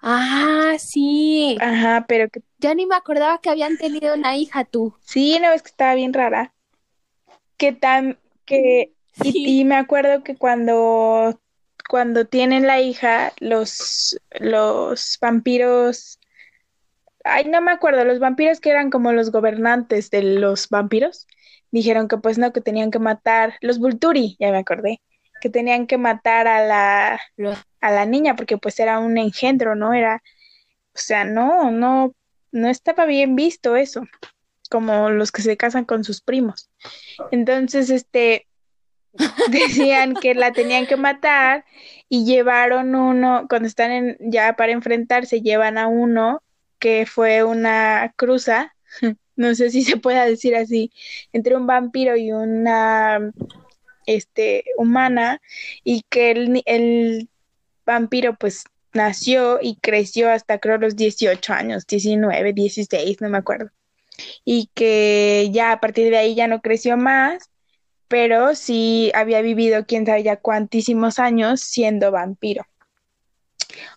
[0.00, 1.56] Ah, sí.
[1.60, 4.94] Ajá, pero que Ya ni me acordaba que habían tenido una hija tú.
[5.04, 6.54] sí, no es que estaba bien rara.
[7.56, 8.92] Que tan que
[9.24, 9.60] y, Sí.
[9.60, 11.40] y me acuerdo que cuando
[11.88, 16.17] cuando tienen la hija, los los vampiros
[17.28, 21.26] Ay, no me acuerdo, los vampiros que eran como los gobernantes de los vampiros,
[21.70, 25.00] dijeron que pues no, que tenían que matar, los Volturi, ya me acordé,
[25.40, 27.20] que tenían que matar a la,
[27.80, 29.92] a la niña porque pues era un engendro, ¿no?
[29.92, 30.22] Era,
[30.94, 32.14] o sea, no, no,
[32.50, 34.02] no estaba bien visto eso,
[34.70, 36.70] como los que se casan con sus primos.
[37.30, 38.46] Entonces, este,
[39.50, 41.64] decían que la tenían que matar
[42.08, 46.42] y llevaron uno, cuando están en, ya para enfrentarse, llevan a uno
[46.78, 48.74] que fue una cruza,
[49.36, 50.92] no sé si se pueda decir así,
[51.32, 53.32] entre un vampiro y una
[54.06, 55.40] este humana,
[55.84, 57.28] y que el, el
[57.84, 58.64] vampiro pues
[58.94, 63.70] nació y creció hasta creo los 18 años, 19, 16, no me acuerdo.
[64.44, 67.50] Y que ya a partir de ahí ya no creció más,
[68.08, 72.66] pero sí había vivido quién sabe ya cuantísimos años siendo vampiro.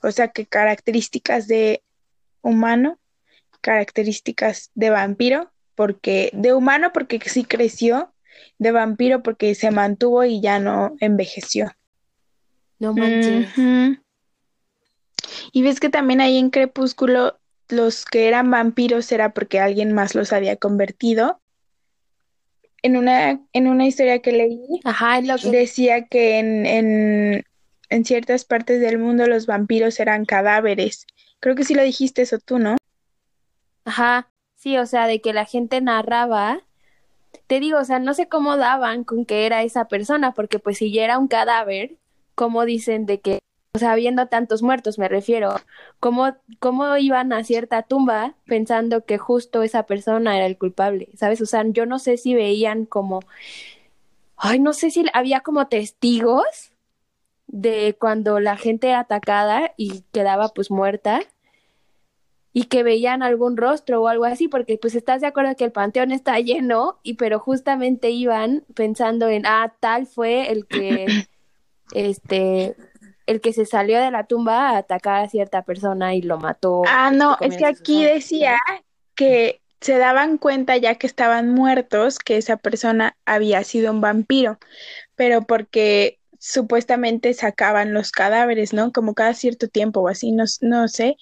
[0.03, 1.81] O sea que características de
[2.41, 2.99] humano,
[3.61, 8.13] características de vampiro, porque de humano porque sí creció,
[8.57, 11.71] de vampiro porque se mantuvo y ya no envejeció.
[12.79, 13.47] No manches.
[15.51, 20.15] Y ves que también ahí en Crepúsculo los que eran vampiros era porque alguien más
[20.15, 21.39] los había convertido.
[22.83, 27.43] En una, en una historia que leí, Ajá, es lo que decía que en, en,
[27.89, 31.05] en ciertas partes del mundo los vampiros eran cadáveres.
[31.41, 32.77] Creo que sí lo dijiste eso tú, ¿no?
[33.83, 36.61] Ajá, sí, o sea, de que la gente narraba,
[37.47, 40.77] te digo, o sea, no sé cómo daban con que era esa persona, porque pues
[40.77, 41.97] si ya era un cadáver,
[42.35, 43.39] ¿cómo dicen de que,
[43.73, 45.55] o sea, habiendo tantos muertos, me refiero,
[45.99, 51.41] cómo, cómo iban a cierta tumba pensando que justo esa persona era el culpable, ¿sabes?
[51.41, 53.21] O sea, yo no sé si veían como,
[54.37, 56.71] ay, no sé si había como testigos
[57.47, 61.21] de cuando la gente era atacada y quedaba pues muerta
[62.53, 65.71] y que veían algún rostro o algo así, porque pues estás de acuerdo que el
[65.71, 71.05] panteón está lleno, y pero justamente iban pensando en, ah, tal fue el que,
[71.93, 72.75] este,
[73.25, 76.81] el que se salió de la tumba a atacar a cierta persona y lo mató.
[76.87, 78.57] Ah, no, es que aquí decía
[79.15, 84.59] que se daban cuenta ya que estaban muertos que esa persona había sido un vampiro,
[85.15, 88.91] pero porque supuestamente sacaban los cadáveres, ¿no?
[88.91, 91.17] Como cada cierto tiempo o así, no, no sé,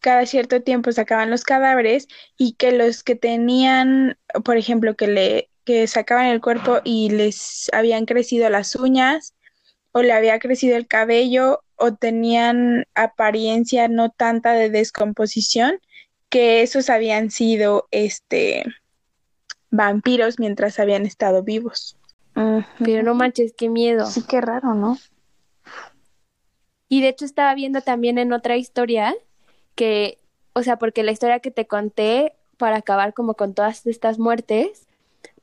[0.00, 5.50] cada cierto tiempo sacaban los cadáveres y que los que tenían, por ejemplo, que le
[5.64, 9.34] que sacaban el cuerpo y les habían crecido las uñas
[9.90, 15.80] o le había crecido el cabello o tenían apariencia no tanta de descomposición,
[16.28, 18.64] que esos habían sido este
[19.70, 21.98] vampiros mientras habían estado vivos.
[22.78, 24.06] Pero no manches, qué miedo.
[24.06, 24.98] Sí, qué raro, ¿no?
[26.88, 29.14] Y de hecho estaba viendo también en otra historia
[29.76, 30.18] que,
[30.54, 34.86] o sea, porque la historia que te conté para acabar como con todas estas muertes,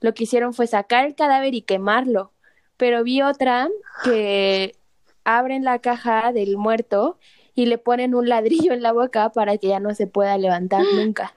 [0.01, 2.31] lo que hicieron fue sacar el cadáver y quemarlo.
[2.75, 3.69] Pero vi otra
[4.03, 4.75] que
[5.23, 7.17] abren la caja del muerto
[7.55, 10.83] y le ponen un ladrillo en la boca para que ya no se pueda levantar
[10.95, 11.33] nunca.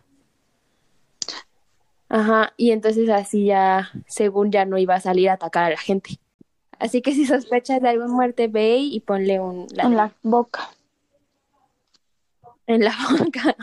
[2.09, 5.77] Ajá, y entonces así ya, según ya no iba a salir a atacar a la
[5.77, 6.19] gente.
[6.79, 10.71] Así que si sospechas de alguna muerte, ve y ponle un En ladrillo la boca.
[12.67, 13.57] En la boca.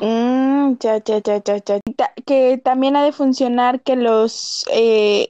[0.00, 1.80] Mm, ya, ya, ya, ya, ya.
[1.96, 5.26] Ta- que también ha de funcionar que los eh,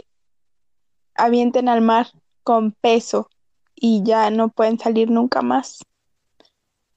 [1.15, 2.09] avienten al mar
[2.43, 3.29] con peso
[3.75, 5.79] y ya no pueden salir nunca más.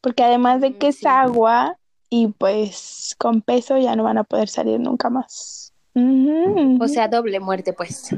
[0.01, 1.77] Porque además de Mm, que es agua
[2.09, 5.73] y pues con peso ya no van a poder salir nunca más.
[6.81, 8.09] O sea, doble muerte, pues.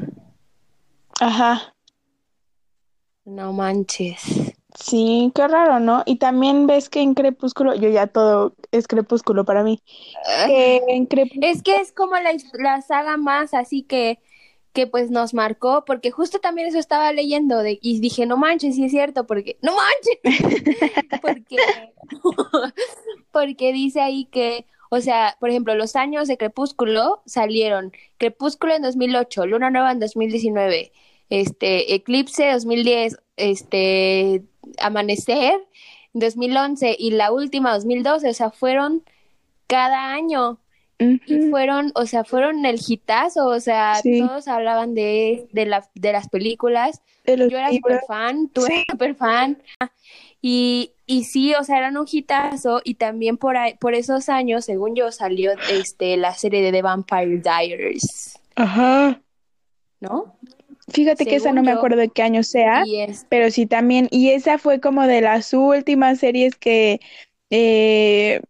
[1.20, 1.74] Ajá.
[3.24, 4.51] No manches.
[4.74, 6.02] Sí, qué raro, ¿no?
[6.06, 9.82] Y también ves que en Crepúsculo, yo ya todo es Crepúsculo para mí.
[10.46, 14.18] Que en Crepúsculo, Es que es como la, la saga más así que,
[14.72, 18.74] que pues nos marcó, porque justo también eso estaba leyendo de, y dije, no manches,
[18.76, 21.56] sí es cierto, porque, no manches, porque,
[23.30, 28.82] porque dice ahí que, o sea, por ejemplo, los años de Crepúsculo salieron Crepúsculo en
[28.82, 30.92] 2008, Luna Nueva en 2019,
[31.28, 34.42] este, Eclipse 2010, este,
[34.78, 35.54] Amanecer
[36.14, 39.02] 2011 y la última 2012, o sea, fueron
[39.66, 40.58] cada año.
[40.98, 44.20] y fueron, o sea, fueron el hitazo, o sea, Sí.
[44.20, 47.02] todos hablaban de, de, la, de las películas.
[47.24, 48.72] De Yo era súper fan, tú Sí.
[48.72, 49.60] eras súper fan.
[50.40, 54.64] Y, y sí, o sea, eran un hitazo y también por, ahí- por esos años,
[54.64, 59.20] según yo, salió este, la serie de The Vampire Diaries, Ajá.
[59.98, 60.36] ¿no?
[60.88, 62.84] Fíjate que esa no me acuerdo de qué año sea,
[63.28, 67.00] pero sí también, y esa fue como de las últimas series que
[67.50, 68.40] eh,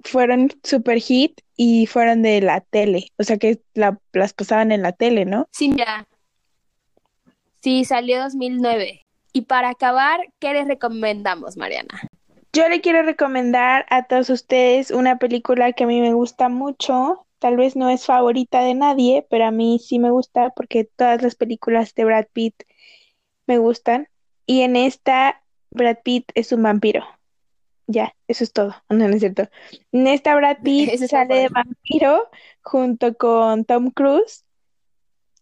[0.00, 4.82] fueron super hit y fueron de la tele, o sea que la- las pasaban en
[4.82, 5.46] la tele, ¿no?
[5.52, 6.06] sí, mira.
[7.60, 9.04] Sí, salió 2009.
[9.32, 12.00] Y para acabar, ¿qué les recomendamos, Mariana?
[12.52, 17.26] Yo le quiero recomendar a todos ustedes una película que a mí me gusta mucho.
[17.38, 21.22] Tal vez no es favorita de nadie, pero a mí sí me gusta porque todas
[21.22, 22.64] las películas de Brad Pitt
[23.46, 24.08] me gustan.
[24.46, 27.04] Y en esta, Brad Pitt es un vampiro.
[27.86, 28.74] Ya, eso es todo.
[28.90, 29.48] No, no es cierto.
[29.92, 32.28] En esta, Brad Pitt Eso sale de vampiro
[32.62, 34.44] junto con Tom Cruise.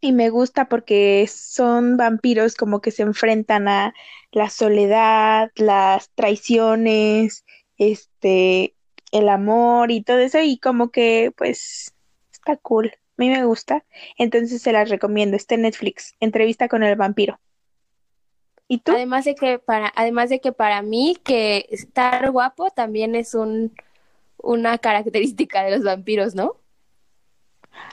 [0.00, 3.94] Y me gusta porque son vampiros como que se enfrentan a
[4.30, 7.44] la soledad, las traiciones,
[7.78, 8.75] este,
[9.18, 11.94] el amor y todo eso, y como que pues
[12.32, 12.88] está cool.
[12.88, 13.84] A mí me gusta.
[14.18, 15.36] Entonces se las recomiendo.
[15.36, 16.14] Está en Netflix.
[16.20, 17.40] Entrevista con el vampiro.
[18.68, 18.92] ¿Y tú?
[18.92, 23.72] Además de que para, además de que para mí que estar guapo también es un,
[24.38, 26.56] una característica de los vampiros, ¿no?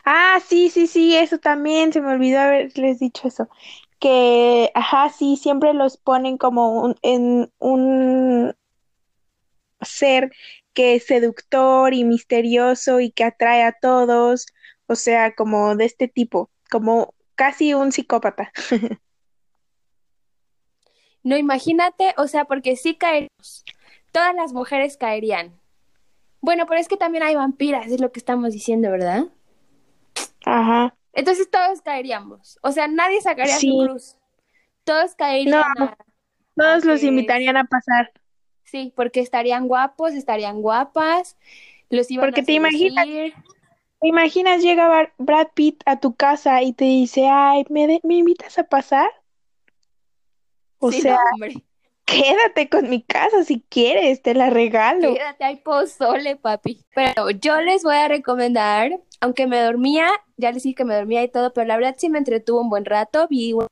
[0.03, 3.49] Ah, sí, sí, sí, eso también, se me olvidó haberles dicho eso.
[3.99, 8.55] Que, ajá, sí, siempre los ponen como un, en un
[9.81, 10.31] ser
[10.73, 14.47] que es seductor y misterioso y que atrae a todos,
[14.87, 18.51] o sea, como de este tipo, como casi un psicópata.
[21.23, 23.63] No, imagínate, o sea, porque sí caeríamos.
[24.11, 25.57] Todas las mujeres caerían.
[26.41, 29.27] Bueno, pero es que también hay vampiras, es lo que estamos diciendo, ¿verdad?
[30.45, 30.93] Ajá.
[31.13, 32.59] Entonces todos caeríamos.
[32.61, 33.69] O sea, nadie sacaría Sí.
[33.71, 34.17] su cruz.
[34.83, 35.85] Todos caerían No.
[35.85, 35.97] a-
[36.55, 38.11] Todos los invitarían a pasar.
[38.73, 41.37] Sí, porque estarían guapos, estarían guapas,
[41.91, 43.05] los iban Porque a te imaginas-.
[43.05, 48.15] ¿Te imaginas llega Brad Pitt a tu casa y te dice, ay, ¿me, de- ¿me
[48.15, 49.11] invitas a pasar?
[50.79, 51.47] O Sí, sea, no,
[52.05, 55.13] quédate con mi casa si quieres, te la regalo.
[55.13, 56.83] Quédate ahí pozole, papi.
[56.95, 60.07] Pero yo les voy a recomendar, aunque me dormía,
[60.37, 62.71] ya les dije que me dormía y todo, pero la verdad sí me entretuvo un
[62.71, 63.67] buen rato, vi un-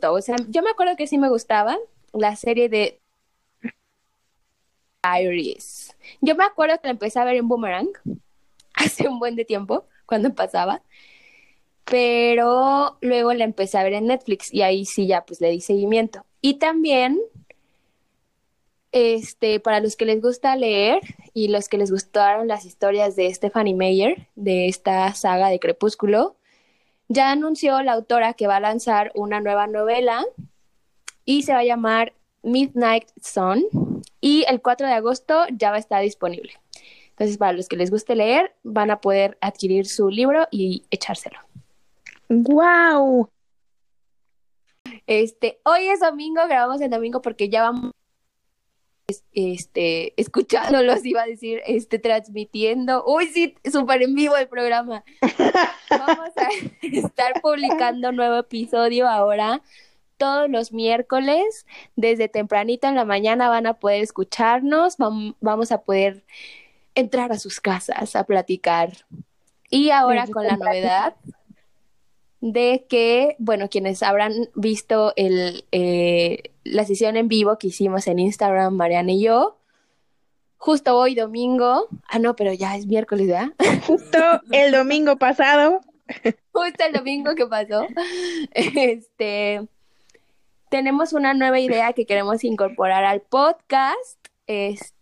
[0.00, 1.76] o sea, yo me acuerdo que sí me gustaba
[2.12, 2.98] la serie de
[5.20, 5.94] Iris.
[6.20, 7.88] Yo me acuerdo que la empecé a ver en Boomerang
[8.74, 10.82] hace un buen de tiempo, cuando pasaba,
[11.84, 15.60] pero luego la empecé a ver en Netflix y ahí sí ya pues le di
[15.60, 16.24] seguimiento.
[16.40, 17.20] Y también,
[18.92, 21.00] este, para los que les gusta leer
[21.34, 26.36] y los que les gustaron las historias de Stephanie Meyer, de esta saga de Crepúsculo,
[27.12, 30.24] ya anunció la autora que va a lanzar una nueva novela
[31.24, 33.64] y se va a llamar Midnight Sun
[34.20, 36.54] y el 4 de agosto ya va a estar disponible.
[37.10, 41.38] Entonces, para los que les guste leer, van a poder adquirir su libro y echárselo.
[42.28, 43.28] ¡Wow!
[45.06, 47.92] Este, hoy es domingo, grabamos el domingo porque ya vamos
[49.32, 53.04] este, escuchándolos, iba a decir, este, transmitiendo.
[53.06, 55.04] Uy, sí, súper en vivo el programa.
[55.90, 56.48] Vamos a
[56.82, 59.62] estar publicando nuevo episodio ahora
[60.16, 65.82] todos los miércoles, desde tempranito en la mañana van a poder escucharnos, vam- vamos a
[65.82, 66.22] poder
[66.94, 68.92] entrar a sus casas a platicar.
[69.68, 71.14] Y ahora con la novedad
[72.42, 78.18] de que, bueno, quienes habrán visto el, eh, la sesión en vivo que hicimos en
[78.18, 79.58] Instagram, Mariana y yo,
[80.58, 83.52] justo hoy domingo, ah, no, pero ya es miércoles, ¿verdad?
[83.86, 84.18] Justo
[84.50, 85.80] el domingo pasado.
[86.52, 87.86] justo el domingo que pasó,
[88.54, 89.66] este,
[90.68, 94.18] tenemos una nueva idea que queremos incorporar al podcast.
[94.48, 94.94] Es,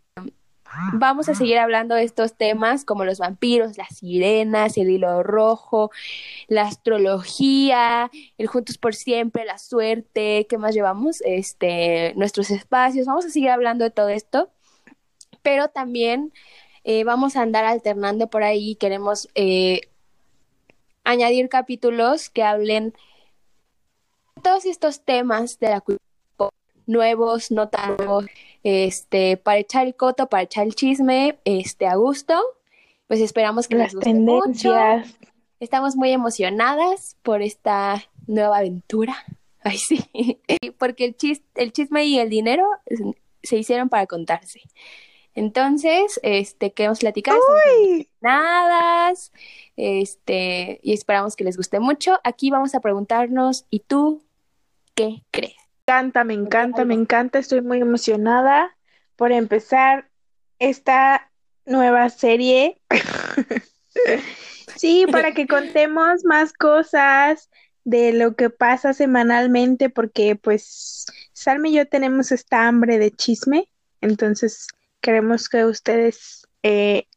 [0.94, 5.90] vamos a seguir hablando de estos temas como los vampiros, las sirenas, el hilo rojo,
[6.48, 11.20] la astrología, el juntos por siempre, la suerte, ¿qué más llevamos?
[11.22, 13.06] Este, nuestros espacios.
[13.06, 14.50] Vamos a seguir hablando de todo esto,
[15.42, 16.32] pero también
[16.84, 18.76] eh, vamos a andar alternando por ahí.
[18.76, 19.82] Queremos eh,
[21.04, 22.94] añadir capítulos que hablen
[24.36, 26.10] de todos estos temas de la cultura
[26.90, 28.26] nuevos, no tan nuevos,
[28.62, 32.38] este, para echar el coto, para echar el chisme, este, a gusto.
[33.06, 34.42] Pues esperamos que Las les guste mucho.
[34.72, 35.16] tendencias.
[35.58, 39.16] Estamos muy emocionadas por esta nueva aventura.
[39.62, 40.00] Ay, sí.
[40.78, 42.66] Porque el, chis- el chisme y el dinero
[43.42, 44.60] se hicieron para contarse.
[45.34, 47.36] Entonces, este, queremos platicar.
[48.20, 49.12] Nada.
[49.76, 52.18] Este, y esperamos que les guste mucho.
[52.24, 54.22] Aquí vamos a preguntarnos, ¿y tú
[54.94, 55.54] qué crees?
[55.90, 57.38] Me encanta, me encanta, me encanta.
[57.40, 58.76] Estoy muy emocionada
[59.16, 60.08] por empezar
[60.60, 61.32] esta
[61.66, 62.80] nueva serie.
[64.76, 67.50] sí, para que contemos más cosas
[67.82, 73.68] de lo que pasa semanalmente, porque pues Salme y yo tenemos esta hambre de chisme,
[74.00, 74.68] entonces
[75.00, 77.08] queremos que ustedes eh,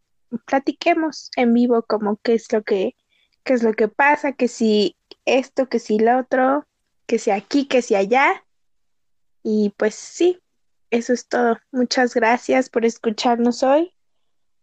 [0.45, 2.95] platiquemos en vivo como qué es lo que
[3.43, 4.95] qué es lo que pasa, que si
[5.25, 6.65] esto, que si lo otro,
[7.05, 8.43] que si aquí, que si allá.
[9.43, 10.39] Y pues sí,
[10.89, 11.57] eso es todo.
[11.71, 13.93] Muchas gracias por escucharnos hoy.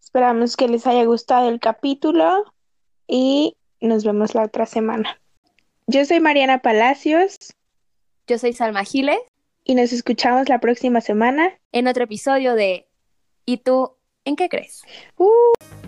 [0.02, 2.44] Esperamos que les haya gustado el capítulo
[3.06, 5.20] y nos vemos la otra semana.
[5.86, 7.54] Yo soy Mariana Palacios.
[8.26, 9.20] Yo soy Salma Giles.
[9.64, 12.86] Y nos escuchamos la próxima semana en otro episodio de
[13.50, 14.82] ¿Y tú en qué crees?
[15.16, 15.79] Uh.